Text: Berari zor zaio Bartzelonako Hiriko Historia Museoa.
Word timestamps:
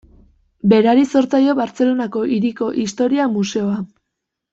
Berari 0.71 1.03
zor 1.11 1.27
zaio 1.35 1.53
Bartzelonako 1.59 2.23
Hiriko 2.37 2.71
Historia 2.85 3.27
Museoa. 3.37 3.77